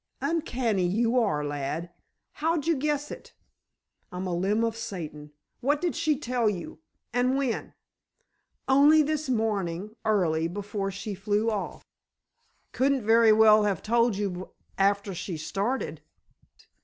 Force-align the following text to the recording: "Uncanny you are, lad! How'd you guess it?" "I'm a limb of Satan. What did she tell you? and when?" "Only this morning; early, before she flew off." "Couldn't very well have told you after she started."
"Uncanny 0.19 0.87
you 0.87 1.15
are, 1.19 1.45
lad! 1.45 1.91
How'd 2.41 2.65
you 2.65 2.75
guess 2.75 3.11
it?" 3.11 3.35
"I'm 4.11 4.25
a 4.25 4.33
limb 4.33 4.63
of 4.63 4.75
Satan. 4.75 5.31
What 5.59 5.79
did 5.79 5.95
she 5.95 6.17
tell 6.17 6.49
you? 6.49 6.79
and 7.13 7.37
when?" 7.37 7.75
"Only 8.67 9.03
this 9.03 9.29
morning; 9.29 9.95
early, 10.03 10.47
before 10.47 10.89
she 10.89 11.13
flew 11.13 11.51
off." 11.51 11.85
"Couldn't 12.71 13.05
very 13.05 13.31
well 13.31 13.65
have 13.65 13.83
told 13.83 14.15
you 14.17 14.49
after 14.75 15.13
she 15.13 15.37
started." 15.37 16.01